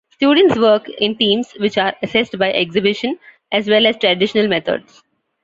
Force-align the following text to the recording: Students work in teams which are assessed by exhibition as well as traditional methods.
Students 0.09 0.57
work 0.57 0.89
in 0.89 1.15
teams 1.15 1.51
which 1.59 1.77
are 1.77 1.93
assessed 2.01 2.39
by 2.39 2.51
exhibition 2.53 3.19
as 3.51 3.69
well 3.69 3.85
as 3.85 3.97
traditional 3.97 4.47
methods. 4.47 5.03